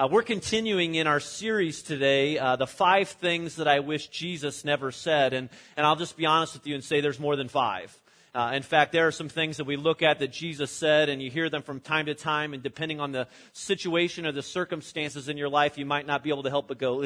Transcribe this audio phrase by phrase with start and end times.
[0.00, 4.64] Uh, we're continuing in our series today, uh, the five things that I wish Jesus
[4.64, 5.34] never said.
[5.34, 7.94] And, and I'll just be honest with you and say there's more than five.
[8.34, 11.20] Uh, in fact, there are some things that we look at that Jesus said, and
[11.20, 15.28] you hear them from time to time, and depending on the situation or the circumstances
[15.28, 17.02] in your life, you might not be able to help but go,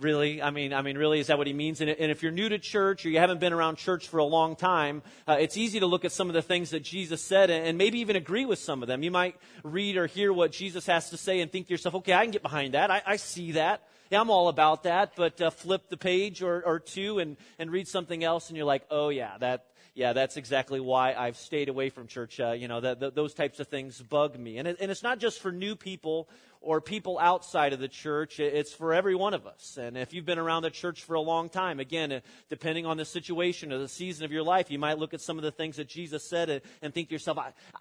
[0.00, 0.42] really?
[0.42, 1.80] I mean, I mean, really, is that what he means?
[1.80, 4.24] And, and if you're new to church or you haven't been around church for a
[4.24, 7.50] long time, uh, it's easy to look at some of the things that Jesus said
[7.50, 9.02] and, and, maybe even agree with some of them.
[9.02, 12.12] You might read or hear what Jesus has to say and think to yourself, okay,
[12.12, 12.90] I can get behind that.
[12.90, 13.86] I, I see that.
[14.10, 15.12] Yeah, I'm all about that.
[15.16, 18.66] But uh, flip the page or, or two and, and read something else, and you're
[18.66, 22.38] like, oh yeah, that yeah, that's exactly why I've stayed away from church.
[22.40, 24.58] Uh, you know, that, those types of things bug me.
[24.58, 26.28] And, it, and it's not just for new people
[26.60, 28.38] or people outside of the church.
[28.38, 29.78] It's for every one of us.
[29.80, 32.96] And if you've been around the church for a long time, again, uh, depending on
[32.96, 35.50] the situation or the season of your life, you might look at some of the
[35.50, 37.80] things that Jesus said and, think to yourself, I, I,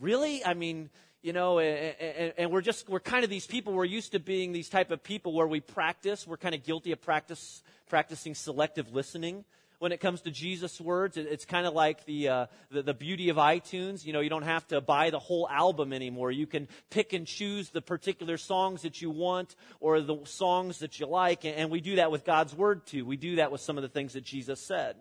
[0.00, 0.44] really?
[0.44, 0.88] I mean,
[1.22, 4.52] you know and, and, we're just we're kind of these people we're used to being
[4.52, 8.94] these type of people where we practice we're kind of guilty of practice practicing selective
[8.94, 9.44] listening
[9.80, 11.16] when it comes to Jesus' words.
[11.16, 14.04] It's kind of like the, uh, the, the beauty of iTunes.
[14.04, 16.30] You know, you don't have to buy the whole album anymore.
[16.30, 21.00] You can pick and choose the particular songs that you want or the songs that
[21.00, 23.04] you like, and we do that with God's word too.
[23.06, 24.96] We do that with some of the things that Jesus said.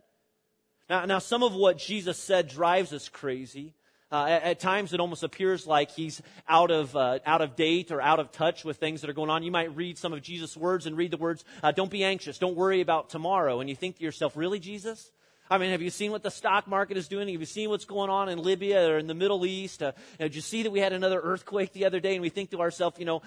[0.89, 3.75] Now, now some of what Jesus said drives us crazy.
[4.11, 8.01] Uh, at, times, it almost appears like he's out of uh, out of date or
[8.01, 9.43] out of touch with things that are going on.
[9.43, 12.39] You might read some of Jesus' words and read the words, uh, "Don't be anxious,
[12.39, 15.11] don't worry about tomorrow," and you think to yourself, "Really, Jesus?"
[15.51, 17.27] I mean, have you seen what the stock market is doing?
[17.27, 19.81] Have you seen what's going on in Libya or in the Middle East?
[19.81, 22.13] Uh, did you see that we had another earthquake the other day?
[22.13, 23.23] And we think to ourselves, you know,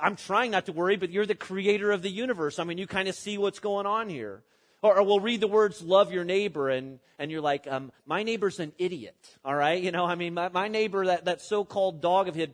[0.00, 2.58] I'm trying not to worry, but you're the creator of the universe.
[2.58, 4.42] I mean, you kind of see what's going on here.
[4.86, 8.22] Or, or, we'll read the words, love your neighbor, and, and you're like, um, my
[8.22, 9.82] neighbor's an idiot, all right?
[9.82, 12.50] You know, I mean, my, my neighbor, that, that so-called dog of his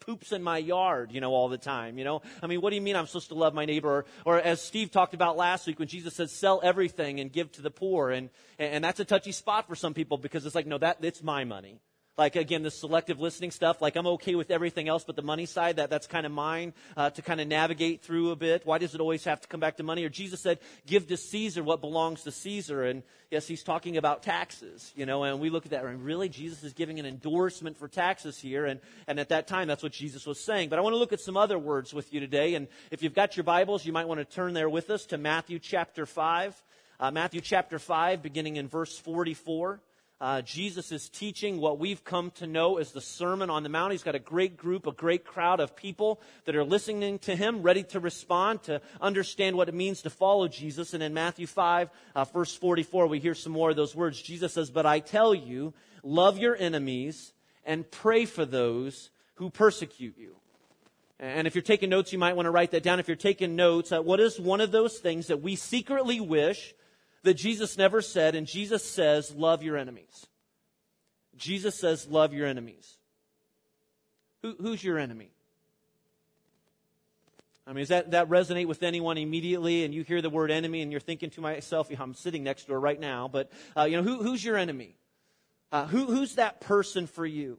[0.00, 2.22] poops in my yard, you know, all the time, you know?
[2.42, 4.06] I mean, what do you mean I'm supposed to love my neighbor?
[4.24, 7.52] Or, or as Steve talked about last week when Jesus says, sell everything and give
[7.52, 10.66] to the poor, and, and that's a touchy spot for some people because it's like,
[10.66, 11.78] no, that, it's my money.
[12.18, 13.82] Like again, the selective listening stuff.
[13.82, 16.72] Like I'm okay with everything else, but the money side, that that's kind of mine
[16.96, 18.64] uh, to kind of navigate through a bit.
[18.64, 20.02] Why does it always have to come back to money?
[20.02, 24.22] Or Jesus said, "Give to Caesar what belongs to Caesar." And yes, he's talking about
[24.22, 25.24] taxes, you know.
[25.24, 28.64] And we look at that, and really, Jesus is giving an endorsement for taxes here.
[28.64, 30.70] And and at that time, that's what Jesus was saying.
[30.70, 32.54] But I want to look at some other words with you today.
[32.54, 35.18] And if you've got your Bibles, you might want to turn there with us to
[35.18, 36.60] Matthew chapter five.
[36.98, 39.82] Uh, Matthew chapter 5, beginning in verse 44.
[40.18, 43.92] Uh, Jesus is teaching what we've come to know as the Sermon on the Mount.
[43.92, 47.60] He's got a great group, a great crowd of people that are listening to him,
[47.60, 50.94] ready to respond, to understand what it means to follow Jesus.
[50.94, 54.22] And in Matthew 5, uh, verse 44, we hear some more of those words.
[54.22, 57.34] Jesus says, But I tell you, love your enemies
[57.66, 60.36] and pray for those who persecute you.
[61.18, 63.00] And if you're taking notes, you might want to write that down.
[63.00, 66.74] If you're taking notes, uh, what is one of those things that we secretly wish
[67.26, 70.26] that Jesus never said, and Jesus says, love your enemies.
[71.36, 72.96] Jesus says, love your enemies.
[74.42, 75.30] Who, who's your enemy?
[77.66, 79.84] I mean, does that, that resonate with anyone immediately?
[79.84, 82.72] And you hear the word enemy and you're thinking to myself, I'm sitting next to
[82.72, 84.96] her right now, but, uh, you know, who, who's your enemy?
[85.72, 87.58] Uh, who, who's that person for you?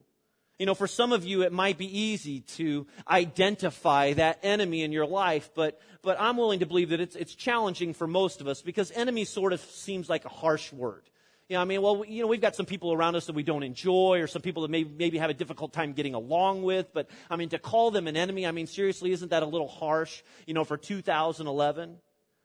[0.59, 4.91] You know, for some of you, it might be easy to identify that enemy in
[4.91, 8.47] your life, but, but I'm willing to believe that it's, it's challenging for most of
[8.47, 11.03] us because enemy sort of seems like a harsh word.
[11.47, 13.43] You know, I mean, well, you know, we've got some people around us that we
[13.43, 16.91] don't enjoy or some people that may, maybe have a difficult time getting along with,
[16.91, 19.67] but I mean, to call them an enemy, I mean, seriously, isn't that a little
[19.67, 21.97] harsh, you know, for 2011?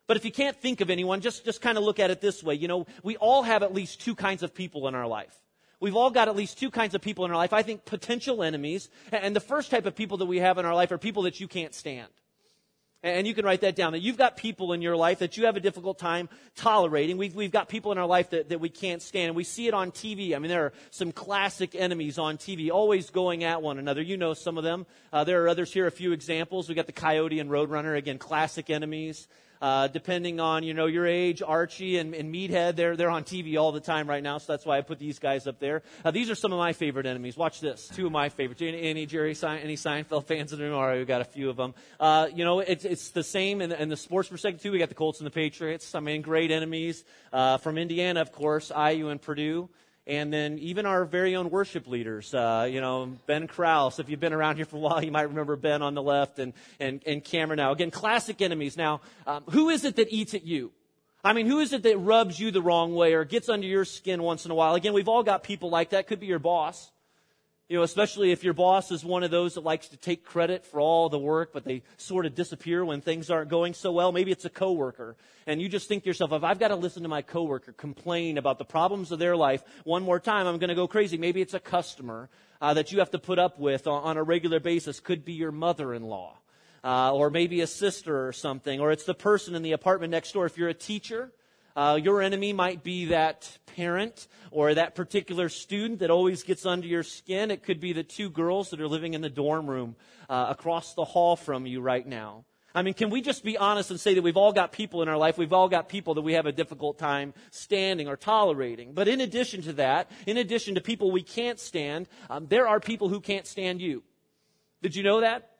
[0.06, 2.42] But if you can't think of anyone, just, just kind of look at it this
[2.42, 2.54] way.
[2.56, 5.34] You know, we all have at least two kinds of people in our life.
[5.82, 7.53] We've all got at least two kinds of people in our life.
[7.53, 8.88] I think potential enemies.
[9.10, 11.41] And the first type of people that we have in our life are people that
[11.41, 12.06] you can't stand.
[13.03, 15.47] And you can write that down, that you've got people in your life that you
[15.47, 17.16] have a difficult time tolerating.
[17.16, 19.26] We've, we've got people in our life that, that we can't stand.
[19.26, 20.37] And we see it on TV.
[20.37, 24.03] I mean, there are some classic enemies on TV, always going at one another.
[24.03, 24.87] You know some of them.
[25.12, 26.69] Uh, there are others here, a few examples.
[26.69, 29.27] We've got the Coyote and Roadrunner, again, classic enemies.
[29.62, 33.56] Uh, depending on you know your age, Archie and, and Meathead, they're they're on TV
[33.56, 35.82] all the time right now, so that's why I put these guys up there.
[36.04, 37.36] Uh, these are some of my favorite enemies.
[37.36, 38.60] Watch this, two of my favorites.
[38.60, 40.74] Any, any Jerry, any Seinfeld fans in the room?
[40.74, 41.74] All right, we got a few of them.
[42.00, 44.72] Uh, you know, it's it's the same in, in the sports perspective too.
[44.72, 45.94] We got the Colts and the Patriots.
[45.94, 49.70] I mean, great enemies uh, from Indiana, of course, IU and Purdue
[50.07, 53.99] and then even our very own worship leaders, uh, you know, Ben Kraus.
[53.99, 56.39] If you've been around here for a while, you might remember Ben on the left
[56.39, 57.72] and, and, and Cameron now.
[57.72, 58.77] Again, classic enemies.
[58.77, 60.72] Now, um, who is it that eats at you?
[61.25, 63.84] I mean, who is it that rubs you the wrong way or gets under your
[63.84, 64.75] skin once in a while?
[64.75, 66.09] Again, we've all got people like that.
[66.09, 66.91] Could be your boss.
[67.72, 70.66] You know, especially if your boss is one of those that likes to take credit
[70.66, 74.13] for all the work, but they sort of disappear when things aren't going so well.
[74.13, 75.16] Maybe it's a coworker.
[75.47, 78.36] And you just think to yourself, if I've got to listen to my coworker complain
[78.36, 81.16] about the problems of their life one more time, I'm going to go crazy.
[81.16, 82.28] Maybe it's a customer
[82.60, 85.01] uh, that you have to put up with on, on a regular basis.
[85.01, 86.36] Could be your mother-in-law.
[86.84, 90.33] Uh, or maybe a sister or something, or it's the person in the apartment next
[90.33, 90.45] door.
[90.45, 91.33] If you're a teacher,
[91.77, 96.86] uh, your enemy might be that parent or that particular student that always gets under
[96.86, 97.51] your skin.
[97.51, 99.97] It could be the two girls that are living in the dorm room
[100.28, 102.45] uh, across the hall from you right now.
[102.74, 105.09] I mean, can we just be honest and say that we've all got people in
[105.09, 108.95] our life, we've all got people that we have a difficult time standing or tolerating.
[108.95, 112.80] But in addition to that, in addition to people we can't stand, um, there are
[112.80, 114.03] people who can't stand you.
[114.80, 115.52] Did you know that?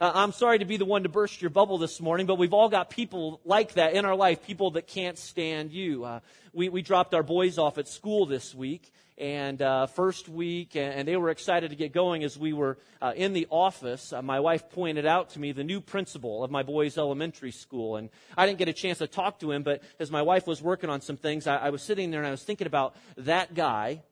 [0.00, 2.54] Uh, I'm sorry to be the one to burst your bubble this morning, but we've
[2.54, 6.04] all got people like that in our life, people that can't stand you.
[6.04, 6.20] Uh,
[6.52, 11.08] we, we dropped our boys off at school this week, and uh, first week, and,
[11.08, 14.12] they were excited to get going as we were uh, in the office.
[14.12, 17.96] Uh, my wife pointed out to me the new principal of my boys' elementary school,
[17.96, 20.62] and I didn't get a chance to talk to him, but as my wife was
[20.62, 23.52] working on some things, I, I was sitting there and I was thinking about that
[23.52, 24.02] guy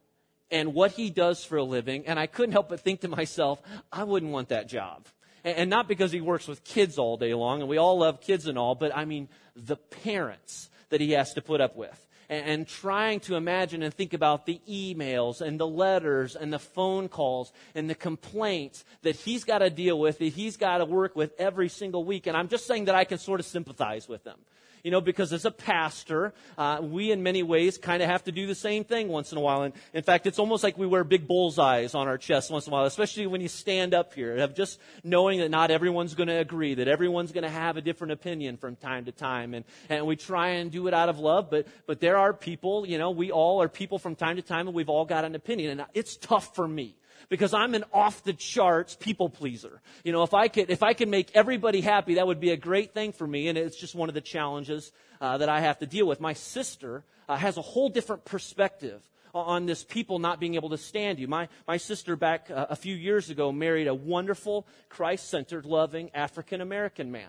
[0.50, 3.62] and what he does for a living, and I couldn't help but think to myself,
[3.92, 5.06] I wouldn't want that job.
[5.46, 8.48] And not because he works with kids all day long, and we all love kids
[8.48, 12.02] and all, but I mean the parents that he has to put up with.
[12.28, 17.08] And, trying to imagine and think about the emails and the letters and the phone
[17.08, 21.14] calls and the complaints that he's got to deal with, that he's got to work
[21.14, 22.26] with every single week.
[22.26, 24.40] And I'm just saying that I can sort of sympathize with them
[24.86, 28.30] you know, because as a pastor, uh, we in many ways kind of have to
[28.30, 29.62] do the same thing once in a while.
[29.62, 32.72] And in fact, it's almost like we wear big bullseyes on our chest once in
[32.72, 36.28] a while, especially when you stand up here, of just knowing that not everyone's going
[36.28, 39.54] to agree, that everyone's going to have a different opinion from time to time.
[39.54, 42.86] And, and we try and do it out of love, but, but there are people,
[42.86, 45.34] you know, we all are people from time to time and we've all got an
[45.34, 45.80] opinion.
[45.80, 46.94] And it's tough for me
[47.28, 49.80] because I'm an off the charts people pleaser.
[50.04, 52.56] You know, if I could, if I could make everybody happy, that would be a
[52.56, 53.48] great thing for me.
[53.48, 56.20] And it's just one of the challenges uh, that I have to deal with.
[56.20, 59.00] My sister uh, has a whole different perspective
[59.34, 61.28] on this people not being able to stand you.
[61.28, 66.10] My, my sister back uh, a few years ago married a wonderful, Christ centered, loving
[66.14, 67.28] African American man.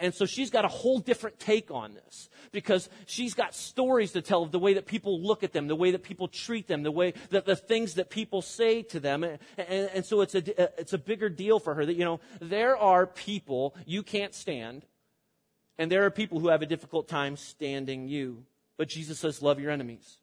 [0.00, 4.22] And so she's got a whole different take on this because she's got stories to
[4.22, 6.82] tell of the way that people look at them, the way that people treat them,
[6.82, 9.24] the way that the things that people say to them.
[9.24, 12.20] And, and, and so it's a, it's a bigger deal for her that, you know,
[12.40, 14.86] there are people you can't stand
[15.78, 18.44] and there are people who have a difficult time standing you.
[18.76, 20.18] But Jesus says, love your enemies.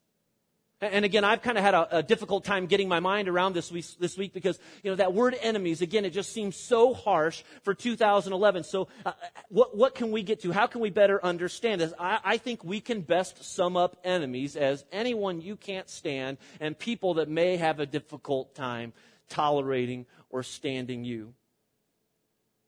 [0.82, 3.70] And again, I've kind of had a, a, difficult time getting my mind around this
[3.70, 7.44] week, this week because, you know, that word enemies, again, it just seems so harsh
[7.64, 8.64] for 2011.
[8.64, 9.12] So, uh,
[9.50, 10.54] what, what can we get to?
[10.54, 11.92] How can we better understand this?
[12.00, 16.80] I, I think we can best sum up enemies as anyone you can't stand and
[16.80, 18.94] people that may have a difficult time
[19.28, 21.34] tolerating or standing you.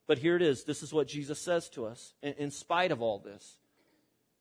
[0.06, 0.66] But here it is.
[0.66, 3.58] This is what Jesus says to us in, in spite of all this.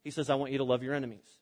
[0.02, 1.39] He says, I want you to love your enemies.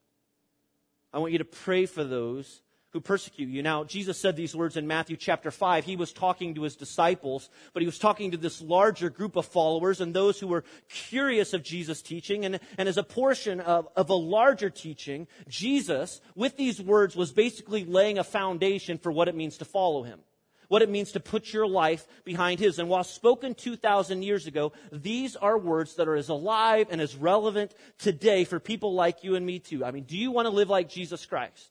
[1.12, 2.62] I want you to pray for those
[2.92, 3.62] who persecute you.
[3.62, 5.84] Now, Jesus said these words in Matthew chapter 5.
[5.84, 9.44] He was talking to his disciples, but he was talking to this larger group of
[9.44, 12.46] followers and those who were curious of Jesus' teaching.
[12.46, 17.30] And, and as a portion of, of a larger teaching, Jesus, with these words, was
[17.30, 20.20] basically laying a foundation for what it means to follow him
[20.68, 22.78] what it means to put your life behind His.
[22.78, 27.16] And while spoken 2,000 years ago, these are words that are as alive and as
[27.16, 29.84] relevant today for people like you and me too.
[29.84, 31.70] I mean, do you want to live like Jesus Christ?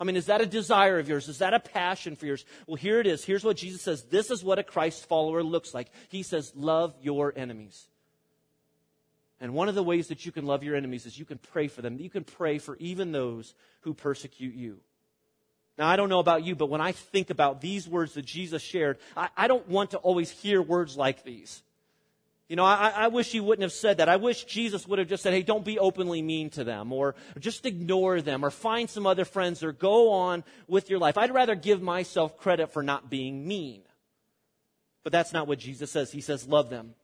[0.00, 1.28] I mean, is that a desire of yours?
[1.28, 2.46] Is that a passion for yours?
[2.66, 3.22] Well, here it is.
[3.22, 4.04] Here's what Jesus says.
[4.04, 5.90] This is what a Christ follower looks like.
[6.08, 7.86] He says, love your enemies.
[9.40, 11.68] And one of the ways that you can love your enemies is you can pray
[11.68, 11.98] for them.
[11.98, 14.80] You can pray for even those who persecute you.
[15.80, 18.60] Now, I don't know about you, but when I think about these words that Jesus
[18.60, 21.62] shared, I, I don't want to always hear words like these.
[22.50, 24.06] You know, I, I, wish he wouldn't have said that.
[24.06, 27.14] I wish Jesus would have just said, hey, don't be openly mean to them, or
[27.38, 31.16] just ignore them, or find some other friends, or go on with your life.
[31.16, 33.80] I'd rather give myself credit for not being mean.
[35.02, 36.12] But that's not what Jesus says.
[36.12, 36.94] He says, love them.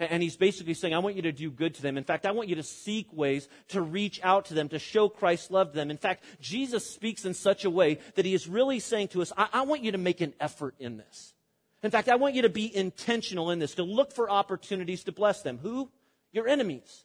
[0.00, 1.96] And he's basically saying, I want you to do good to them.
[1.96, 5.08] In fact, I want you to seek ways to reach out to them, to show
[5.08, 5.90] Christ's love to them.
[5.90, 9.32] In fact, Jesus speaks in such a way that he is really saying to us,
[9.36, 11.34] I, I want you to make an effort in this.
[11.82, 15.12] In fact, I want you to be intentional in this, to look for opportunities to
[15.12, 15.58] bless them.
[15.58, 15.90] Who?
[16.32, 17.04] Your enemies.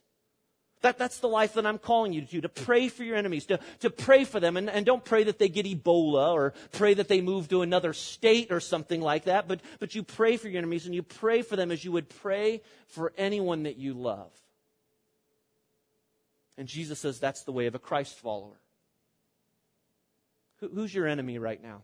[0.82, 3.58] That, that's the life that I'm calling you to, to pray for your enemies, to,
[3.80, 4.56] to pray for them.
[4.56, 7.92] And, and don't pray that they get Ebola or pray that they move to another
[7.92, 11.42] state or something like that, but, but you pray for your enemies and you pray
[11.42, 14.30] for them as you would pray for anyone that you love.
[16.56, 18.60] And Jesus says that's the way of a Christ follower.
[20.60, 21.82] Who, who's your enemy right now?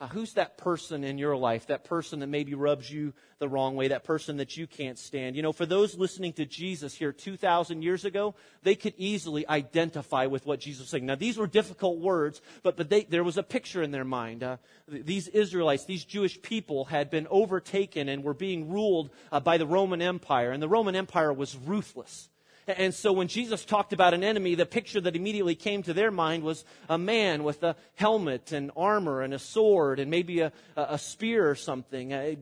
[0.00, 1.68] Uh, who's that person in your life?
[1.68, 5.36] That person that maybe rubs you the wrong way, that person that you can't stand.
[5.36, 8.34] You know, for those listening to Jesus here 2,000 years ago,
[8.64, 11.06] they could easily identify with what Jesus was saying.
[11.06, 14.42] Now, these were difficult words, but, but they, there was a picture in their mind.
[14.42, 14.56] Uh,
[14.88, 19.66] these Israelites, these Jewish people had been overtaken and were being ruled uh, by the
[19.66, 22.28] Roman Empire, and the Roman Empire was ruthless.
[22.66, 26.10] And so when Jesus talked about an enemy, the picture that immediately came to their
[26.10, 30.52] mind was a man with a helmet and armor and a sword and maybe a,
[30.76, 32.12] a spear or something.
[32.12, 32.34] Uh,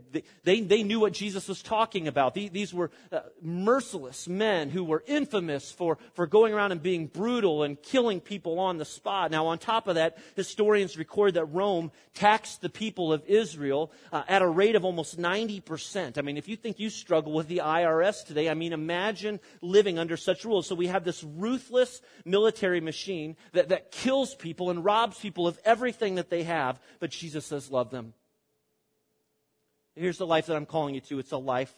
[0.44, 2.34] they, they knew what Jesus was talking about.
[2.34, 7.64] These were uh, merciless men who were infamous for, for going around and being brutal
[7.64, 9.30] and killing people on the spot.
[9.30, 14.22] Now, on top of that, historians record that Rome taxed the people of Israel uh,
[14.28, 16.18] at a rate of almost 90%.
[16.18, 19.98] I mean, if you think you struggle with the IRS today, I mean, imagine living
[19.98, 20.66] under under such rules.
[20.66, 25.58] So we have this ruthless military machine that, that kills people and robs people of
[25.64, 26.78] everything that they have.
[27.00, 28.12] But Jesus says, love them.
[29.96, 31.18] Here's the life that I'm calling you to.
[31.18, 31.72] It's a life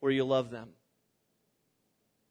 [0.00, 0.70] where you love them.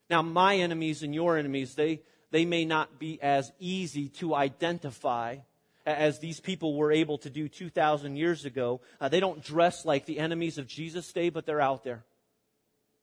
[0.09, 5.37] Now, my enemies and your enemies, they, they may not be as easy to identify
[5.85, 8.81] as these people were able to do 2,000 years ago.
[8.99, 12.03] Uh, they don't dress like the enemies of Jesus' day, but they're out there.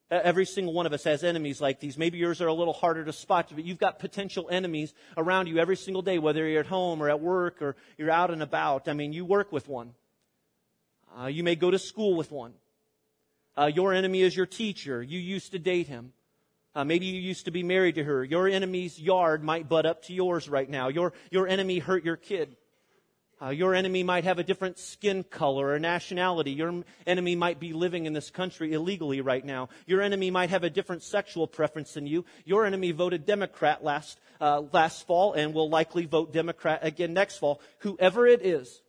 [0.08, 1.98] Every single one of us has enemies like these.
[1.98, 5.58] Maybe yours are a little harder to spot, but you've got potential enemies around you
[5.58, 8.86] every single day, whether you're at home or at work or you're out and about.
[8.86, 9.94] I mean, you work with one.
[11.20, 12.52] Uh, you may go to school with one.
[13.56, 15.02] Uh, your enemy is your teacher.
[15.02, 16.12] You used to date him.
[16.74, 18.22] Uh, maybe you used to be married to her.
[18.22, 20.88] Your enemy's yard might butt up to yours right now.
[20.88, 22.54] Your, your enemy hurt your kid.
[23.40, 26.52] Uh, your enemy might have a different skin color or nationality.
[26.52, 29.68] Your enemy might be living in this country illegally right now.
[29.86, 32.24] Your enemy might have a different sexual preference than you.
[32.46, 37.36] Your enemy voted Democrat last, uh, last fall and will likely vote Democrat again next
[37.36, 37.60] fall.
[37.80, 38.80] Whoever it is,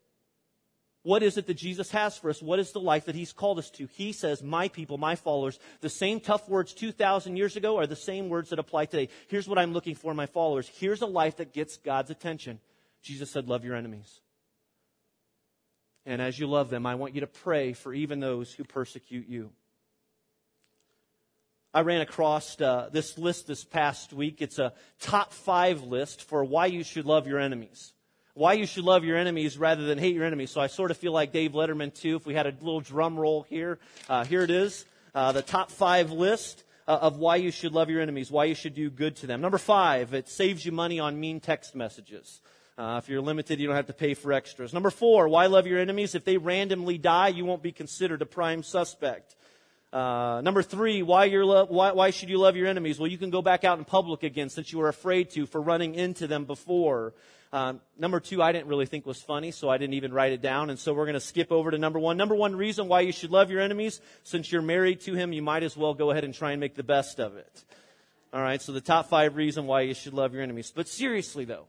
[1.04, 2.42] what is it that Jesus has for us?
[2.42, 3.88] What is the life that He's called us to?
[3.88, 7.98] He says, My people, my followers, the same tough words 2,000 years ago are the
[7.98, 9.10] same words that apply today.
[9.27, 10.70] Here's what I'm looking for, my followers.
[10.74, 12.60] Here's a life that gets God's attention.
[13.01, 14.22] Jesus said, Love your enemies.
[16.08, 19.28] And as you love them, I want you to pray for even those who persecute
[19.28, 19.52] you.
[21.74, 24.42] I ran across uh, this list this past week.
[24.42, 24.72] It's a
[25.02, 27.92] top five list for why you should love your enemies.
[28.36, 30.50] Why you should love your enemies rather than hate your enemies.
[30.50, 32.16] So I sort of feel like Dave Letterman, too.
[32.16, 35.72] If we had a little drum roll here, uh, here it is uh, the top
[35.72, 39.18] five list uh, of why you should love your enemies, why you should do good
[39.18, 39.42] to them.
[39.42, 42.40] Number five, it saves you money on mean text messages.
[42.77, 44.72] Uh, if you're limited, you don't have to pay for extras.
[44.72, 46.13] Number four, why love your enemies?
[46.13, 49.36] If they randomly die, you won't be considered a prime suspect.
[49.91, 53.00] Uh, number three, why, lo- why, why, should you love your enemies?
[53.00, 55.60] Well, you can go back out in public again since you were afraid to for
[55.60, 57.13] running into them before.
[57.51, 60.41] Um, number two, I didn't really think was funny, so I didn't even write it
[60.41, 60.69] down.
[60.69, 62.17] And so we're going to skip over to number one.
[62.17, 65.41] Number one reason why you should love your enemies, since you're married to him, you
[65.41, 67.63] might as well go ahead and try and make the best of it.
[68.34, 70.72] All right, so the top five reason why you should love your enemies.
[70.75, 71.67] But seriously, though,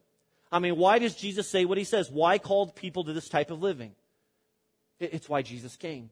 [0.50, 2.10] I mean, why does Jesus say what he says?
[2.10, 3.92] Why called people to this type of living?
[4.98, 6.10] It's why Jesus came.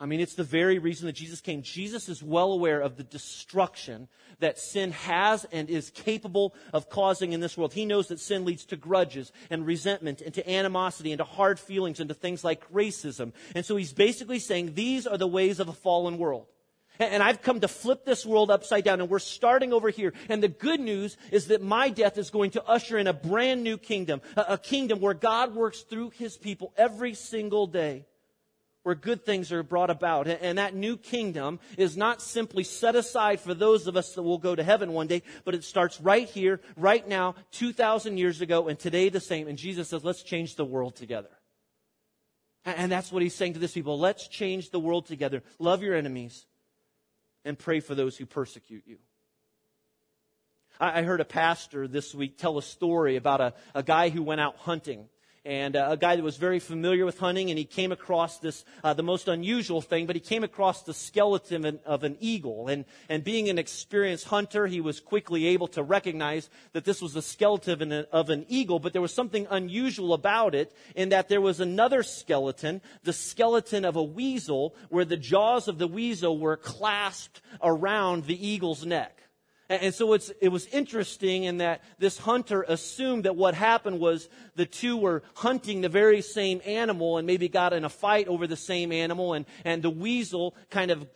[0.00, 1.62] I mean, it's the very reason that Jesus came.
[1.62, 4.06] Jesus is well aware of the destruction
[4.38, 7.72] that sin has and is capable of causing in this world.
[7.72, 11.58] He knows that sin leads to grudges and resentment and to animosity and to hard
[11.58, 13.32] feelings and to things like racism.
[13.56, 16.46] And so he's basically saying these are the ways of a fallen world.
[16.98, 20.12] And I've come to flip this world upside down and we're starting over here.
[20.28, 23.62] And the good news is that my death is going to usher in a brand
[23.62, 28.06] new kingdom, a, kingdom where God works through his people every single day
[28.82, 30.26] where good things are brought about.
[30.26, 34.38] And that new kingdom is not simply set aside for those of us that will
[34.38, 38.66] go to heaven one day, but it starts right here, right now, 2,000 years ago,
[38.68, 39.46] and today the same.
[39.46, 41.28] And Jesus says, let's change the world together.
[42.64, 43.98] And that's what he's saying to this people.
[43.98, 45.42] Let's change the world together.
[45.58, 46.46] Love your enemies
[47.48, 48.98] and pray for those who persecute you.
[50.78, 54.40] I heard a pastor this week tell a story about a, a guy who went
[54.40, 55.08] out hunting
[55.48, 58.66] and uh, a guy that was very familiar with hunting, and he came across this,
[58.84, 62.18] uh, the most unusual thing, but he came across the skeleton of an, of an,
[62.20, 62.68] eagle.
[62.68, 67.14] And, and being an experienced hunter, he was quickly able to recognize that this was
[67.14, 71.08] the skeleton of an, of an eagle, but there was something unusual about it in
[71.08, 75.88] that there was another skeleton, the skeleton of a weasel, where the jaws of the
[75.88, 79.18] weasel were clasped around the eagle's neck.
[79.70, 84.30] And so it's it was interesting in that this hunter assumed that what happened was
[84.56, 88.46] the two were hunting the very same animal and maybe got in a fight over
[88.46, 91.06] the same animal and, and the weasel kind of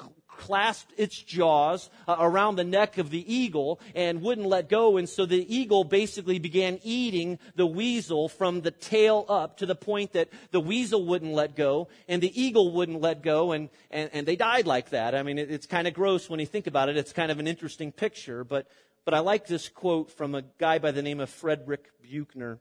[0.43, 4.97] clasped its jaws uh, around the neck of the eagle and wouldn't let go.
[4.97, 9.77] And so the eagle basically began eating the weasel from the tail up to the
[9.77, 13.53] point that the weasel wouldn't let go and the eagle wouldn't let go.
[13.53, 15.15] And, and, and they died like that.
[15.15, 16.97] I mean, it, it's kind of gross when you think about it.
[16.97, 18.43] It's kind of an interesting picture.
[18.43, 18.67] But,
[19.05, 22.59] but I like this quote from a guy by the name of Frederick Buechner.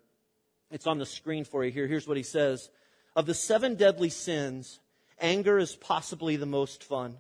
[0.70, 1.88] It's on the screen for you here.
[1.88, 2.70] Here's what he says.
[3.16, 4.80] Of the seven deadly sins,
[5.20, 7.18] anger is possibly the most fun.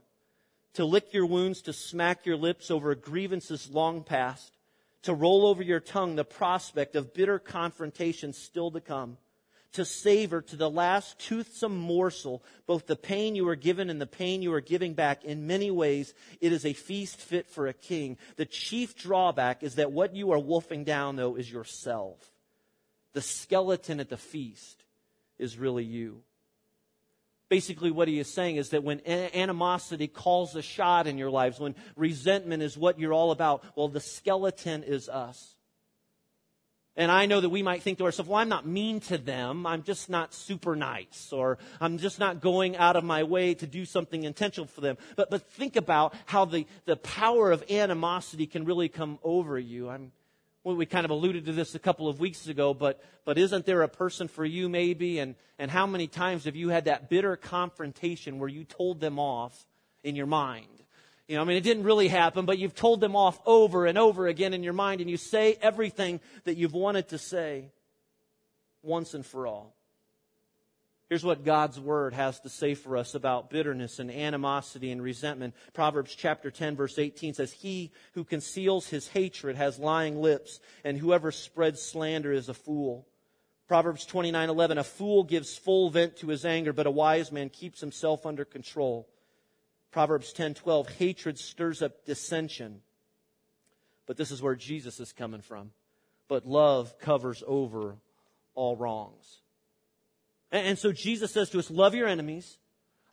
[0.75, 4.57] To lick your wounds, to smack your lips over grievances long past,
[5.03, 9.17] to roll over your tongue the prospect of bitter confrontation still to come,
[9.73, 14.07] to savor to the last toothsome morsel both the pain you are given and the
[14.07, 15.23] pain you are giving back.
[15.23, 18.17] In many ways, it is a feast fit for a king.
[18.37, 22.17] The chief drawback is that what you are wolfing down, though, is yourself.
[23.13, 24.83] The skeleton at the feast
[25.37, 26.23] is really you.
[27.51, 31.59] Basically, what he is saying is that when animosity calls a shot in your lives,
[31.59, 35.55] when resentment is what you're all about, well, the skeleton is us.
[36.95, 39.65] And I know that we might think to ourselves, well, I'm not mean to them.
[39.65, 41.33] I'm just not super nice.
[41.33, 44.97] Or I'm just not going out of my way to do something intentional for them.
[45.17, 49.89] But, but think about how the, the power of animosity can really come over you.
[49.89, 50.13] I'm,
[50.63, 53.65] well, we kind of alluded to this a couple of weeks ago, but, but isn't
[53.65, 55.17] there a person for you maybe?
[55.17, 59.17] And, and how many times have you had that bitter confrontation where you told them
[59.17, 59.65] off
[60.03, 60.67] in your mind?
[61.27, 63.97] You know, I mean, it didn't really happen, but you've told them off over and
[63.97, 67.71] over again in your mind, and you say everything that you've wanted to say
[68.83, 69.73] once and for all.
[71.11, 75.53] Here's what God's word has to say for us about bitterness and animosity and resentment.
[75.73, 80.97] Proverbs chapter 10 verse 18 says, He who conceals his hatred has lying lips, and
[80.97, 83.09] whoever spreads slander is a fool.
[83.67, 87.81] Proverbs 29:11 A fool gives full vent to his anger, but a wise man keeps
[87.81, 89.09] himself under control.
[89.91, 92.83] Proverbs 10:12 Hatred stirs up dissension.
[94.05, 95.73] But this is where Jesus is coming from.
[96.29, 97.97] But love covers over
[98.55, 99.40] all wrongs.
[100.51, 102.57] And so Jesus says to us, love your enemies.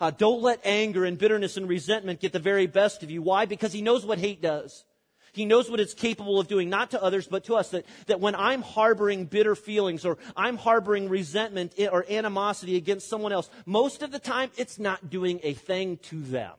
[0.00, 3.23] Uh, don't let anger and bitterness and resentment get the very best of you.
[3.23, 3.47] Why?
[3.47, 4.85] Because he knows what hate does.
[5.33, 7.70] He knows what it's capable of doing, not to others, but to us.
[7.70, 13.33] That, that when I'm harboring bitter feelings or I'm harboring resentment or animosity against someone
[13.33, 16.55] else, most of the time it's not doing a thing to them.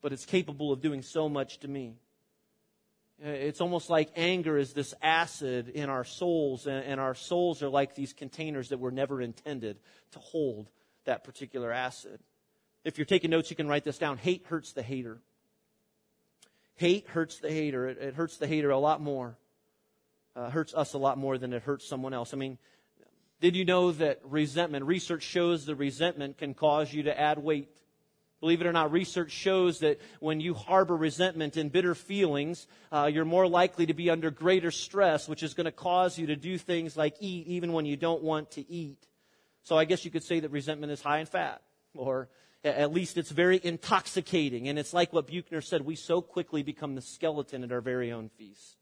[0.00, 1.96] But it's capable of doing so much to me.
[3.20, 7.94] It's almost like anger is this acid in our souls, and our souls are like
[7.94, 9.78] these containers that were never intended
[10.12, 10.68] to hold
[11.04, 12.20] that particular acid.
[12.84, 14.18] If you're taking notes, you can write this down.
[14.18, 15.18] Hate hurts the hater.
[16.76, 17.88] Hate hurts the hater.
[17.88, 19.36] It, it hurts the hater a lot more.
[20.36, 22.32] Uh, hurts us a lot more than it hurts someone else.
[22.32, 22.56] I mean,
[23.40, 27.68] did you know that resentment, research shows the resentment can cause you to add weight?
[28.40, 33.10] Believe it or not, research shows that when you harbor resentment and bitter feelings, uh,
[33.12, 36.36] you're more likely to be under greater stress, which is going to cause you to
[36.36, 39.08] do things like eat even when you don't want to eat.
[39.64, 41.62] So I guess you could say that resentment is high in fat,
[41.94, 42.28] or
[42.62, 44.68] at least it's very intoxicating.
[44.68, 48.12] And it's like what Buechner said we so quickly become the skeleton at our very
[48.12, 48.76] own feast.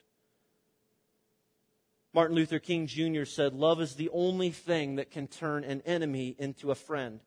[2.12, 3.24] Martin Luther King Jr.
[3.24, 7.20] said, Love is the only thing that can turn an enemy into a friend.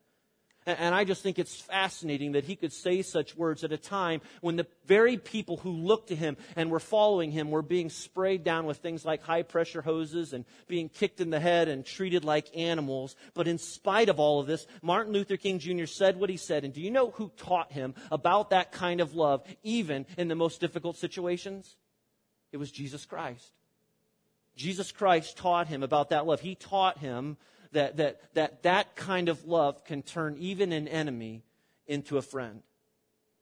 [0.65, 4.21] And I just think it's fascinating that he could say such words at a time
[4.41, 8.43] when the very people who looked to him and were following him were being sprayed
[8.43, 12.25] down with things like high pressure hoses and being kicked in the head and treated
[12.25, 13.15] like animals.
[13.33, 15.85] But in spite of all of this, Martin Luther King Jr.
[15.85, 16.65] said what he said.
[16.65, 20.35] And do you know who taught him about that kind of love, even in the
[20.35, 21.77] most difficult situations?
[22.51, 23.53] It was Jesus Christ.
[24.55, 26.41] Jesus Christ taught him about that love.
[26.41, 27.37] He taught him
[27.71, 31.43] that that, that, that kind of love can turn even an enemy
[31.87, 32.61] into a friend.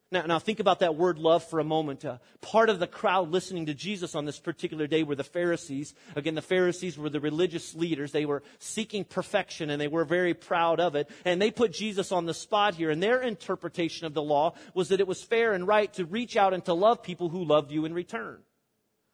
[0.09, 2.05] Now, now think about that word love for a moment.
[2.05, 5.93] Uh, part of the crowd listening to Jesus on this particular day were the Pharisees.
[6.15, 8.13] Again, the Pharisees were the religious leaders.
[8.13, 11.09] They were seeking perfection and they were very proud of it.
[11.25, 12.89] And they put Jesus on the spot here.
[12.89, 16.37] And their interpretation of the law was that it was fair and right to reach
[16.37, 18.39] out and to love people who loved you in return.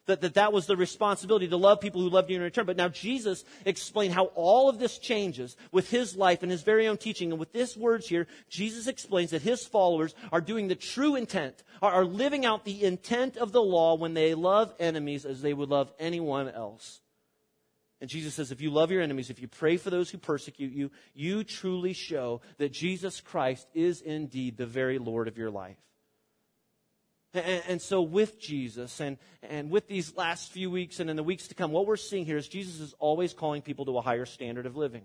[0.05, 2.65] That, that that was the responsibility to love people who loved you in return.
[2.65, 6.87] But now Jesus explained how all of this changes with his life and his very
[6.87, 7.31] own teaching.
[7.31, 11.63] And with this words here, Jesus explains that his followers are doing the true intent,
[11.81, 15.53] are, are living out the intent of the law when they love enemies as they
[15.53, 16.99] would love anyone else.
[18.01, 20.73] And Jesus says, if you love your enemies, if you pray for those who persecute
[20.73, 25.77] you, you truly show that Jesus Christ is indeed the very Lord of your life.
[27.33, 31.23] And, and, so, with Jesus and, and with these last few weeks and in the
[31.23, 34.01] weeks to come, what we're seeing here is Jesus is always calling people to a
[34.01, 35.03] higher standard of living.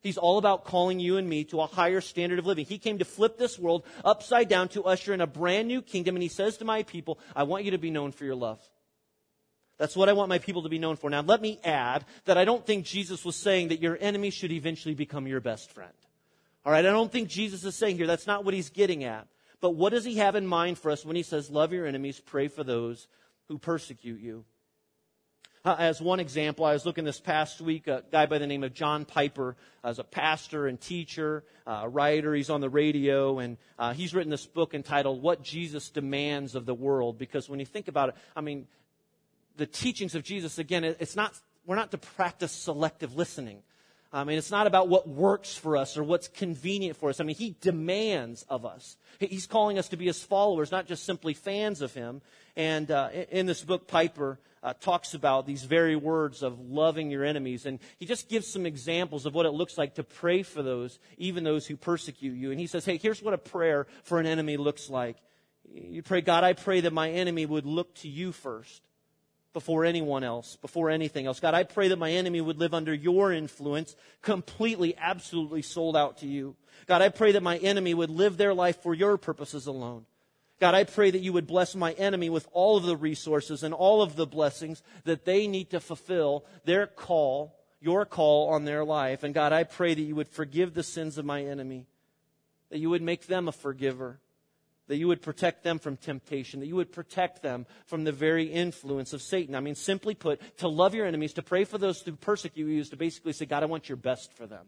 [0.00, 2.66] He's all about calling you and me to a higher standard of living.
[2.66, 6.14] He came to flip this world upside down to usher in a brand new kingdom.
[6.14, 8.60] And he says to my people, I want you to be known for your love.
[9.78, 11.08] That's what I want my people to be known for.
[11.08, 14.52] Now, let me add that I don't think Jesus was saying that your enemy should
[14.52, 15.92] eventually become your best friend.
[16.66, 19.26] All right, I don't think Jesus is saying here that's not what he's getting at.
[19.64, 22.20] But what does he have in mind for us when he says, Love your enemies,
[22.20, 23.08] pray for those
[23.48, 24.44] who persecute you?
[25.64, 28.62] Uh, as one example, I was looking this past week, a guy by the name
[28.62, 32.34] of John Piper, as a pastor and teacher, uh, a writer.
[32.34, 36.66] He's on the radio, and uh, he's written this book entitled What Jesus Demands of
[36.66, 37.16] the World.
[37.16, 38.66] Because when you think about it, I mean,
[39.56, 41.32] the teachings of Jesus, again, it's not,
[41.64, 43.62] we're not to practice selective listening.
[44.14, 47.18] I mean, it's not about what works for us or what's convenient for us.
[47.18, 48.96] I mean, he demands of us.
[49.18, 52.22] He's calling us to be his followers, not just simply fans of him.
[52.54, 57.24] And uh, in this book, Piper uh, talks about these very words of loving your
[57.24, 57.66] enemies.
[57.66, 61.00] And he just gives some examples of what it looks like to pray for those,
[61.18, 62.52] even those who persecute you.
[62.52, 65.16] And he says, hey, here's what a prayer for an enemy looks like.
[65.68, 68.80] You pray, God, I pray that my enemy would look to you first
[69.54, 71.40] before anyone else, before anything else.
[71.40, 76.18] God, I pray that my enemy would live under your influence, completely, absolutely sold out
[76.18, 76.56] to you.
[76.86, 80.04] God, I pray that my enemy would live their life for your purposes alone.
[80.60, 83.72] God, I pray that you would bless my enemy with all of the resources and
[83.72, 88.84] all of the blessings that they need to fulfill their call, your call on their
[88.84, 89.22] life.
[89.22, 91.86] And God, I pray that you would forgive the sins of my enemy,
[92.70, 94.18] that you would make them a forgiver
[94.88, 98.44] that you would protect them from temptation, that you would protect them from the very
[98.44, 99.54] influence of Satan.
[99.54, 102.80] I mean, simply put, to love your enemies, to pray for those who persecute you,
[102.80, 104.66] is to basically say, God, I want your best for them.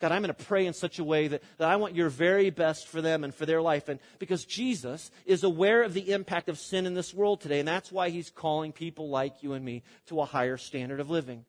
[0.00, 2.50] God, I'm going to pray in such a way that, that I want your very
[2.50, 3.88] best for them and for their life.
[3.88, 7.68] And because Jesus is aware of the impact of sin in this world today, and
[7.68, 11.44] that's why he's calling people like you and me to a higher standard of living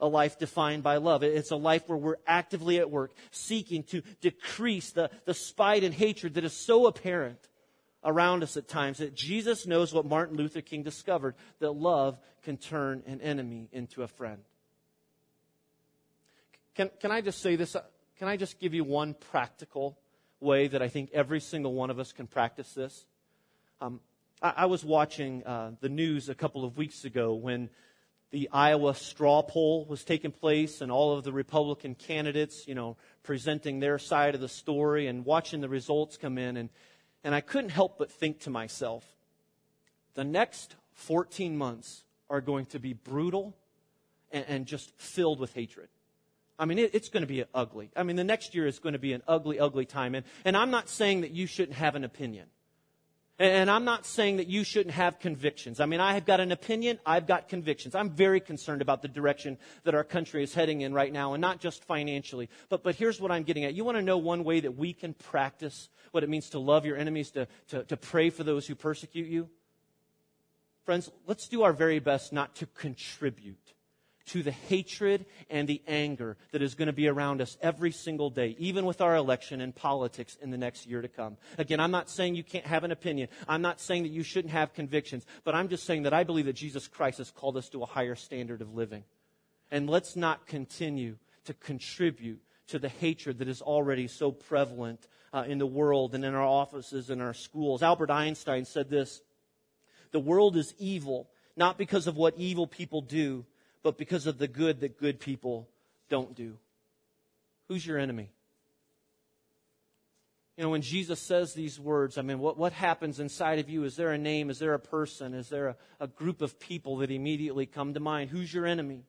[0.00, 1.22] a life defined by love.
[1.22, 5.94] It's a life where we're actively at work, seeking to decrease the, the spite and
[5.94, 7.48] hatred that is so apparent
[8.02, 12.56] around us at times that Jesus knows what Martin Luther King discovered that love can
[12.56, 14.40] turn an enemy into a friend.
[16.74, 17.76] Can, can I just say this?
[18.18, 19.98] Can I just give you one practical
[20.40, 23.04] way that I think every single one of us can practice this?
[23.80, 24.00] Um,
[24.40, 27.68] I, I, was watching uh, the news a couple of weeks ago when
[28.30, 32.96] the Iowa straw poll was taking place and all of the Republican candidates, you know,
[33.22, 36.56] presenting their side of the story and watching the results come in.
[36.56, 36.70] And,
[37.24, 39.04] and I couldn't help but think to myself,
[40.14, 43.56] the next 14 months are going to be brutal
[44.30, 45.88] and, and just filled with hatred.
[46.56, 47.90] I mean, it, it's going to be ugly.
[47.96, 50.14] I mean, the next year is going to be an ugly, ugly time.
[50.14, 52.46] And, and I'm not saying that you shouldn't have an opinion.
[53.40, 55.80] And I'm not saying that you shouldn't have convictions.
[55.80, 57.94] I mean, I have got an opinion, I've got convictions.
[57.94, 61.40] I'm very concerned about the direction that our country is heading in right now, and
[61.40, 62.50] not just financially.
[62.68, 63.72] But, but here's what I'm getting at.
[63.72, 66.84] You want to know one way that we can practice what it means to love
[66.84, 69.48] your enemies, to, to, to pray for those who persecute you?
[70.84, 73.72] Friends, let's do our very best not to contribute
[74.26, 78.30] to the hatred and the anger that is going to be around us every single
[78.30, 81.36] day, even with our election and politics in the next year to come.
[81.58, 83.28] Again, I'm not saying you can't have an opinion.
[83.48, 86.46] I'm not saying that you shouldn't have convictions, but I'm just saying that I believe
[86.46, 89.04] that Jesus Christ has called us to a higher standard of living.
[89.70, 95.44] And let's not continue to contribute to the hatred that is already so prevalent uh,
[95.46, 97.82] in the world and in our offices and our schools.
[97.82, 99.20] Albert Einstein said this
[100.12, 103.44] The world is evil, not because of what evil people do,
[103.82, 105.68] but because of the good that good people
[106.08, 106.56] don't do.
[107.68, 108.30] Who's your enemy?
[110.56, 113.84] You know, when Jesus says these words, I mean, what, what happens inside of you?
[113.84, 114.50] Is there a name?
[114.50, 115.32] Is there a person?
[115.32, 118.28] Is there a, a group of people that immediately come to mind?
[118.28, 119.04] Who's your enemy?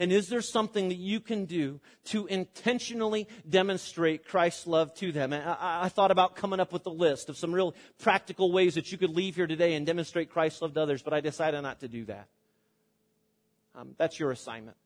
[0.00, 5.32] And is there something that you can do to intentionally demonstrate Christ's love to them?
[5.32, 8.76] I, I, I, thought about coming up with a list of some real practical ways
[8.76, 11.60] that you could leave here today and demonstrate Christ's love to others, but I decided
[11.62, 12.28] not to do that.
[13.78, 14.76] Um, that's your assignment.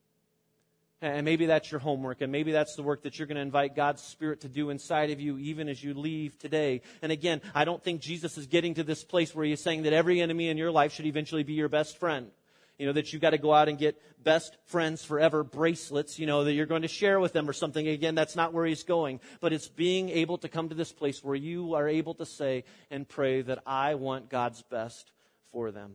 [1.00, 3.74] And maybe that's your homework, and maybe that's the work that you're going to invite
[3.74, 6.82] God's Spirit to do inside of you even as you leave today.
[7.00, 9.92] And again, I don't think Jesus is getting to this place where he's saying that
[9.92, 12.30] every enemy in your life should eventually be your best friend.
[12.78, 16.26] You know, that you've got to go out and get best friends forever bracelets, you
[16.26, 17.88] know, that you're going to share with them or something.
[17.88, 19.20] Again, that's not where he's going.
[19.40, 22.64] But it's being able to come to this place where you are able to say
[22.90, 25.10] and pray that I want God's best
[25.50, 25.94] for them.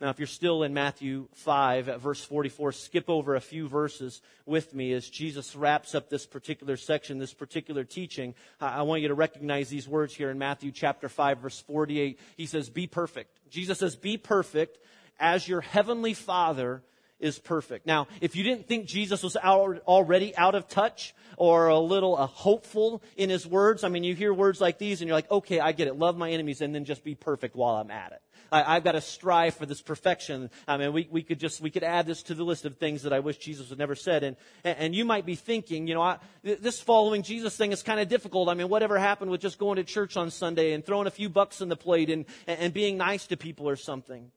[0.00, 4.22] Now, if you're still in Matthew 5 at verse 44, skip over a few verses
[4.46, 8.34] with me as Jesus wraps up this particular section, this particular teaching.
[8.62, 12.18] I want you to recognize these words here in Matthew chapter 5 verse 48.
[12.38, 13.38] He says, be perfect.
[13.50, 14.78] Jesus says, be perfect
[15.18, 16.82] as your heavenly Father
[17.18, 17.86] is perfect.
[17.86, 22.26] Now, if you didn't think Jesus was already out of touch or a little uh,
[22.26, 25.60] hopeful in his words, I mean, you hear words like these and you're like, okay,
[25.60, 25.98] I get it.
[25.98, 28.22] Love my enemies and then just be perfect while I'm at it.
[28.52, 30.50] I, have got to strive for this perfection.
[30.66, 33.02] I mean, we, we could just, we could add this to the list of things
[33.02, 34.22] that I wish Jesus had never said.
[34.22, 38.00] And, and you might be thinking, you know, I, this following Jesus thing is kind
[38.00, 38.48] of difficult.
[38.48, 41.28] I mean, whatever happened with just going to church on Sunday and throwing a few
[41.28, 44.30] bucks in the plate and, and being nice to people or something?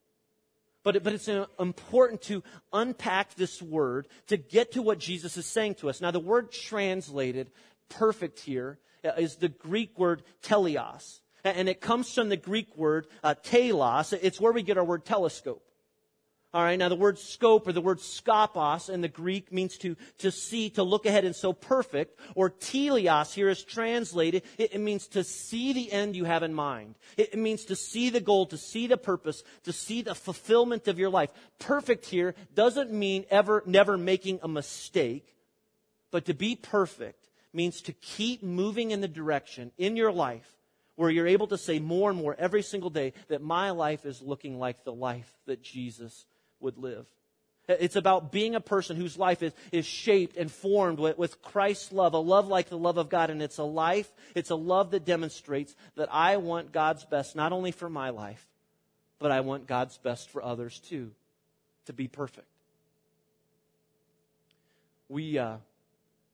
[0.84, 5.76] But, but it's important to unpack this word to get to what Jesus is saying
[5.76, 6.02] to us.
[6.02, 7.52] Now, the word translated
[7.90, 11.20] perfect here uh, the Greek word teleos.
[11.44, 14.14] And it comes from the Greek word uh, telos.
[14.14, 15.64] It's where we get our word telescope.
[16.54, 19.96] All right, now the word scope or the word skopos in the Greek means to,
[20.20, 22.20] to see, to look ahead and so perfect.
[22.36, 26.54] Or teleos here is translated, it, it means to see the end you have in
[26.54, 26.94] mind.
[27.18, 30.88] It, it means to see the goal, to see the purpose, to see the fulfillment
[30.88, 31.32] of your life.
[31.58, 35.36] Perfect here doesn't mean ever, never making a mistake,
[36.12, 40.54] but to be perfect means to keep moving in the direction in your life
[40.96, 44.22] where you're able to say more and more every single day that my life is
[44.22, 46.26] looking like the life that Jesus
[46.60, 47.06] would live.
[47.68, 51.94] It's about being a person whose life is, is shaped and formed with, with Christ's
[51.94, 53.30] love, a love like the love of God.
[53.30, 57.54] And it's a life, it's a love that demonstrates that I want God's best, not
[57.54, 58.46] only for my life,
[59.18, 61.12] but I want God's best for others too,
[61.86, 62.48] to be perfect.
[65.08, 65.58] We, uh,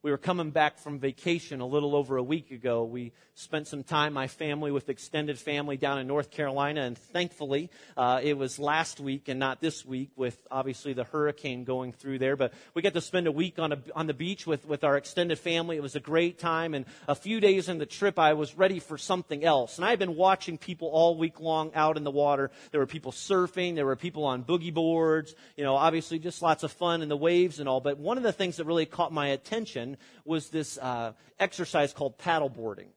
[0.02, 2.86] we were coming back from vacation a little over a week ago.
[2.86, 7.70] We spent some time, my family, with extended family down in North Carolina, and thankfully,
[7.98, 12.20] uh, it was last week and not this week with obviously the hurricane going through
[12.20, 12.38] there.
[12.38, 14.96] But we got to spend a week on, a, on the beach with, with our
[14.96, 15.76] extended family.
[15.76, 18.80] It was a great time, and a few days in the trip, I was ready
[18.80, 19.78] for something else.
[19.78, 22.52] And I had been watching people all week long out in the water.
[22.72, 26.64] There were people surfing, there were people on boogie boards, you know, obviously just lots
[26.64, 27.82] of fun in the waves and all.
[27.82, 29.89] But one of the things that really caught my attention
[30.26, 32.88] was this uh, exercise called paddleboarding.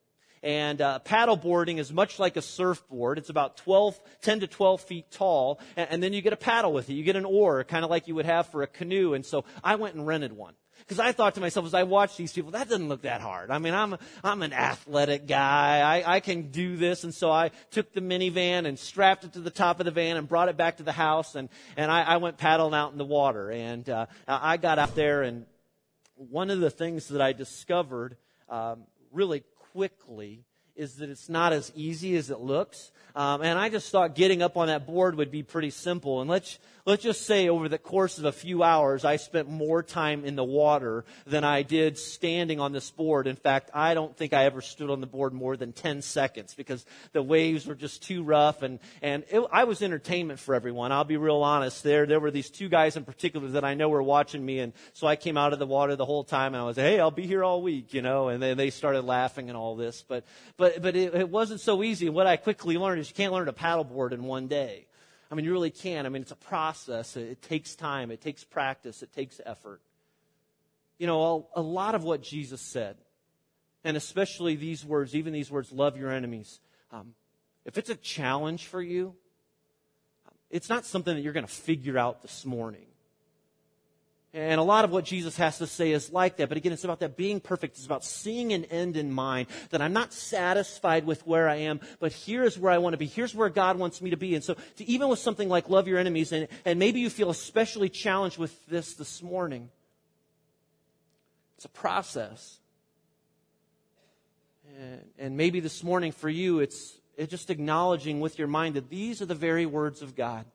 [0.42, 3.18] And uh, paddleboarding is much like a surfboard.
[3.18, 5.60] It's about 12, 10 to 12 feet tall.
[5.76, 6.94] And, and then you get a paddle with it.
[6.94, 9.14] You get an oar, kind of like you would have for a canoe.
[9.14, 10.54] And so I went and rented one.
[10.80, 13.52] Because I thought to myself as I watched these people, that doesn't look that hard.
[13.52, 15.78] I mean, I'm, I'm an athletic guy.
[15.80, 17.04] I, I can do this.
[17.04, 20.16] And so I took the minivan and strapped it to the top of the van
[20.16, 21.36] and brought it back to the house.
[21.36, 23.50] And, and I, I went paddling out in the water.
[23.50, 25.46] And uh, I got out there and
[26.30, 28.16] one of the things that I discovered
[28.48, 32.92] um, really quickly is that it's not as easy as it looks.
[33.14, 36.20] Um, and I just thought getting up on that board would be pretty simple.
[36.20, 39.82] And let's, let's just say over the course of a few hours, I spent more
[39.82, 43.26] time in the water than I did standing on this board.
[43.26, 46.54] In fact, I don't think I ever stood on the board more than 10 seconds
[46.54, 50.90] because the waves were just too rough and, and it, I was entertainment for everyone.
[50.90, 51.82] I'll be real honest.
[51.82, 54.72] There, there were these two guys in particular that I know were watching me and
[54.92, 57.10] so I came out of the water the whole time and I was, hey, I'll
[57.10, 60.04] be here all week, you know, and then they started laughing and all this.
[60.06, 60.24] But,
[60.56, 62.08] but, but it, it wasn't so easy.
[62.08, 64.86] What I quickly learned is you can't learn to paddleboard in one day.
[65.32, 66.04] I mean, you really can.
[66.04, 67.16] I mean, it's a process.
[67.16, 68.10] It, takes time.
[68.10, 69.02] It takes practice.
[69.02, 69.80] It takes effort.
[70.98, 72.98] You know, a, a lot of what Jesus said,
[73.82, 77.14] and especially these words, even these words, love your enemies, um,
[77.64, 79.14] if it's a challenge for you,
[80.50, 82.91] it's not something that you're going to figure out this morning.
[84.34, 86.48] And a lot of what Jesus has to say is like that.
[86.48, 87.76] But again, it's about that being perfect.
[87.76, 89.48] It's about seeing an end in mind.
[89.70, 92.98] That I'm not satisfied with where I am, but here is where I want to
[92.98, 93.04] be.
[93.04, 94.34] Here's where God wants me to be.
[94.34, 97.28] And so, to, even with something like love your enemies, and, and maybe you feel
[97.28, 99.68] especially challenged with this this morning,
[101.56, 102.58] it's a process.
[104.80, 108.88] And, and maybe this morning for you, it's, it's just acknowledging with your mind that
[108.88, 110.46] these are the very words of God.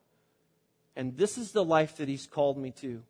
[0.96, 3.04] And this is the life that He's called me to.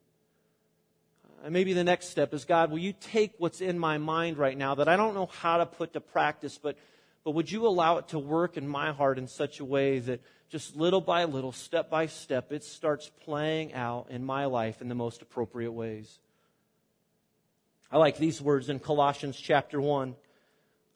[1.44, 4.56] And maybe the next step is God, will you take what's in my mind right
[4.56, 6.76] now that I don't know how to put to practice, but,
[7.24, 10.20] but would you allow it to work in my heart in such a way that
[10.50, 14.88] just little by little, step by step, it starts playing out in my life in
[14.88, 16.18] the most appropriate ways?
[17.90, 20.14] I like these words in Colossians chapter 1,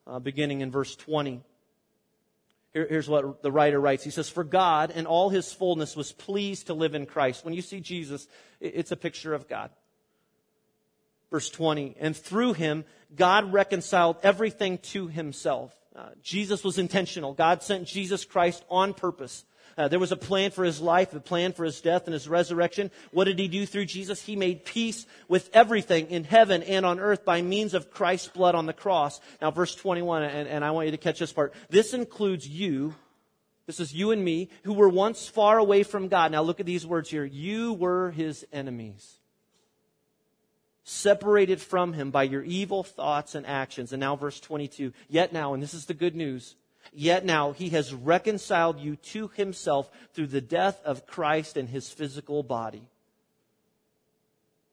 [0.07, 1.41] uh, beginning in verse 20.
[2.73, 4.03] Here, here's what the writer writes.
[4.03, 7.45] He says, For God and all his fullness was pleased to live in Christ.
[7.45, 8.27] When you see Jesus,
[8.61, 9.71] it's a picture of God.
[11.33, 12.85] Verse 20, and through him,
[13.17, 15.75] God reconciled everything to himself.
[15.97, 17.33] Uh, Jesus was intentional.
[17.33, 19.45] God sent Jesus Christ on purpose.
[19.77, 22.29] Uh, there was a plan for his life, a plan for his death and his
[22.29, 22.91] resurrection.
[23.13, 24.23] What did he do through Jesus?
[24.23, 28.55] He made peace with everything in heaven and on earth by means of Christ's blood
[28.55, 29.19] on the cross.
[29.41, 31.55] Now, verse 21, and, and I want you to catch this part.
[31.71, 32.95] This includes you
[33.67, 36.31] This is you and me who were once far away from God.
[36.33, 37.25] Now look at these words here.
[37.25, 39.19] You were his enemies.
[40.85, 43.93] Separated from him by your evil thoughts and actions.
[43.93, 44.93] And now verse 22.
[45.09, 46.57] Yet now, and this is the good news,
[46.93, 51.89] yet now he has reconciled you to himself through the death of Christ and his
[51.89, 52.89] physical body.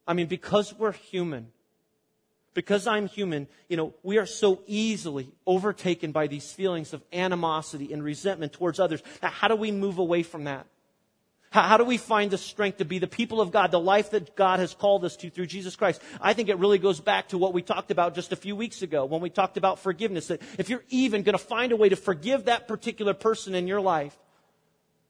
[0.08, 1.52] I mean, because we're human,
[2.56, 7.94] because I'm human, you know, we are so easily overtaken by these feelings of animosity
[7.94, 9.04] and resentment towards others.
[9.22, 10.66] Now, how do we move away from that?
[11.52, 14.12] How, how, do we find the strength to be the people of God, the life
[14.12, 16.02] that God has called us to through Jesus Christ?
[16.22, 18.82] I think it really goes back to what we talked about just a few weeks
[18.82, 20.28] ago when we talked about forgiveness.
[20.28, 23.68] That if you're even going to find a way to forgive that particular person in
[23.68, 24.16] your life,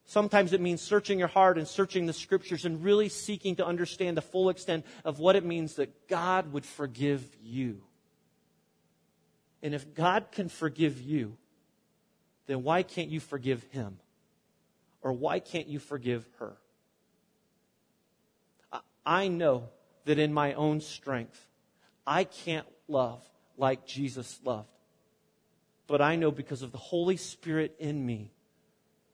[0.10, 4.17] Sometimes it means searching your heart and searching the scriptures and really seeking to understand
[4.17, 7.84] the full extent of what it means that God would forgive you.
[9.62, 11.38] And if God can forgive you,
[12.47, 13.99] then why can't you forgive him?
[15.02, 16.58] Or why can't you forgive her?
[19.06, 19.70] I know
[20.06, 21.48] that in my own strength,
[22.06, 23.24] I can't love
[23.58, 24.68] like Jesus loved.
[25.88, 28.32] But I know because of the Holy Spirit in me,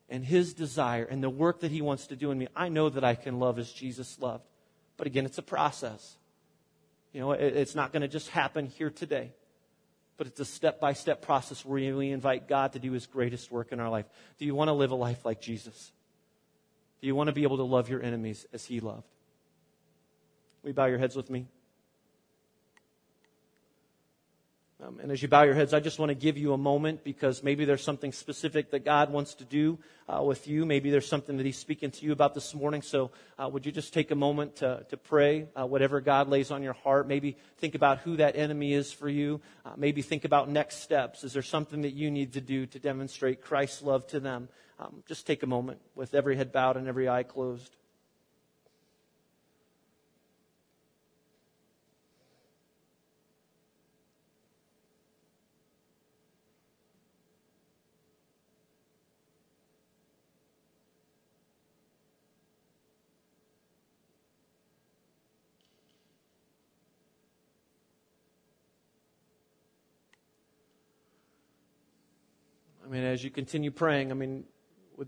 [0.10, 2.90] and His desire and the work that He wants to do in me, I know
[2.90, 4.44] that I can love as Jesus loved.
[4.98, 6.18] But again, it's a process.
[7.12, 9.32] You know, it's not going to just happen here today,
[10.18, 13.52] but it's a step by step process where we invite God to do His greatest
[13.52, 14.06] work in our life.
[14.38, 15.92] Do you want to live a life like Jesus?
[17.02, 19.08] Do you want to be able to love your enemies as He loved?
[20.64, 21.48] Will you bow your heads with me?
[24.84, 27.06] Um, and as you bow your heads, I just want to give you a moment
[27.06, 30.66] because maybe there's something specific that God wants to do uh, with you.
[30.66, 32.82] Maybe there's something that He's speaking to you about this morning.
[32.82, 36.52] So, uh, would you just take a moment to, to pray uh, whatever God lays
[36.52, 37.08] on your heart?
[37.08, 39.40] Maybe think about who that enemy is for you.
[39.66, 41.24] Uh, maybe think about next steps.
[41.24, 44.50] Is there something that you need to do to demonstrate Christ's love to them?
[44.78, 47.74] Um, just take a moment with every head bowed and every eye closed.
[73.16, 74.44] As you continue praying, I mean,
[74.98, 75.08] would,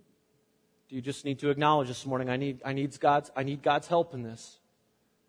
[0.89, 3.61] do you just need to acknowledge this morning, I need, I need God's, I need
[3.61, 4.59] God's help in this?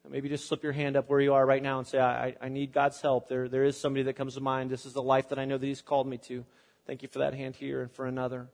[0.08, 2.48] Maybe just slip your hand up where you are right now and say, I, I
[2.48, 3.28] need God's help.
[3.28, 4.70] There, there is somebody that comes to mind.
[4.70, 6.46] This is the life that I know that He's called me to.
[6.86, 8.48] Thank you for that hand here and for another.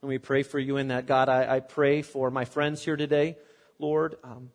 [0.00, 1.06] And we pray for you in that.
[1.06, 3.36] God, I, I pray for my friends here today.
[3.78, 4.50] Lord, um,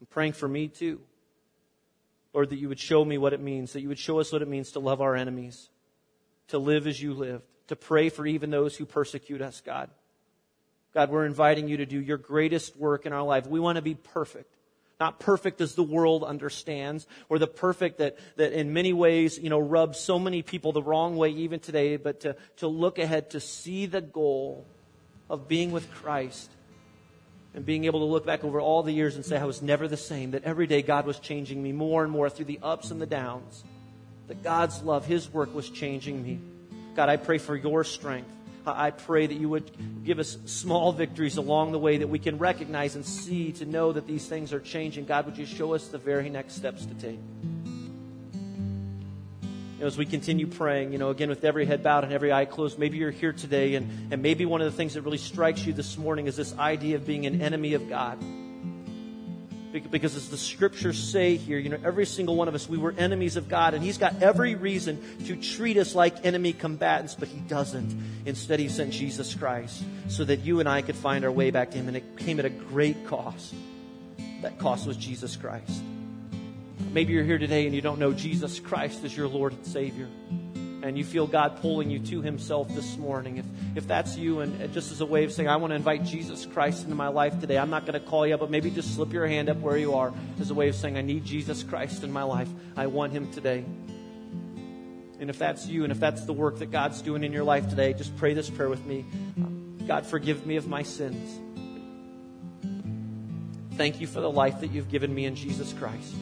[0.00, 1.00] I'm praying for me too.
[2.34, 4.42] Lord, that you would show me what it means, that you would show us what
[4.42, 5.70] it means to love our enemies,
[6.48, 9.90] to live as you lived, to pray for even those who persecute us, God.
[10.94, 13.46] God, we're inviting you to do your greatest work in our life.
[13.46, 14.52] We want to be perfect.
[14.98, 19.50] Not perfect as the world understands, or the perfect that, that in many ways, you
[19.50, 23.30] know, rubs so many people the wrong way even today, but to, to look ahead
[23.30, 24.64] to see the goal
[25.28, 26.50] of being with Christ
[27.54, 29.86] and being able to look back over all the years and say I was never
[29.88, 32.90] the same, that every day God was changing me more and more through the ups
[32.90, 33.64] and the downs,
[34.28, 36.40] that God's love, His work was changing me.
[36.94, 38.30] God, I pray for your strength.
[38.66, 39.70] I pray that you would
[40.04, 43.92] give us small victories along the way that we can recognize and see to know
[43.92, 45.04] that these things are changing.
[45.04, 47.20] God, would you show us the very next steps to take?
[49.76, 52.32] you know, as we continue praying, you know, again with every head bowed and every
[52.32, 55.18] eye closed, maybe you're here today and, and maybe one of the things that really
[55.18, 58.18] strikes you this morning is this idea of being an enemy of God.
[59.80, 62.94] Because as the scriptures say here, you know, every single one of us, we were
[62.96, 67.28] enemies of God, and He's got every reason to treat us like enemy combatants, but
[67.28, 68.22] He doesn't.
[68.24, 71.70] Instead, He sent Jesus Christ so that you and I could find our way back
[71.72, 73.54] to Him, and it came at a great cost.
[74.42, 75.82] That cost was Jesus Christ.
[76.92, 80.08] Maybe you're here today and you don't know Jesus Christ as your Lord and Savior.
[80.86, 83.38] And you feel God pulling you to Himself this morning.
[83.38, 86.04] If, if that's you, and just as a way of saying, I want to invite
[86.04, 88.94] Jesus Christ into my life today, I'm not going to call you but maybe just
[88.94, 91.64] slip your hand up where you are as a way of saying, I need Jesus
[91.64, 92.48] Christ in my life.
[92.76, 93.64] I want Him today.
[95.18, 97.68] And if that's you, and if that's the work that God's doing in your life
[97.68, 99.04] today, just pray this prayer with me
[99.88, 101.40] God, forgive me of my sins.
[103.76, 106.14] Thank you for the life that you've given me in Jesus Christ.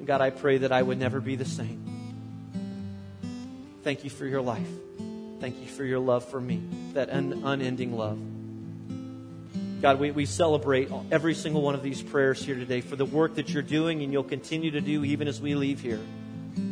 [0.00, 1.89] And God, I pray that I would never be the same.
[3.90, 4.68] Thank you for your life.
[5.40, 6.62] Thank you for your love for me,
[6.92, 8.20] that un- unending love.
[9.82, 13.34] God, we, we celebrate every single one of these prayers here today for the work
[13.34, 15.98] that you're doing and you'll continue to do even as we leave here.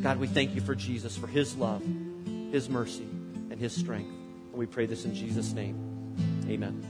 [0.01, 1.83] God, we thank you for Jesus, for his love,
[2.53, 3.09] his mercy,
[3.51, 4.13] and his strength.
[4.53, 5.75] And we pray this in Jesus' name.
[6.49, 6.89] Amen.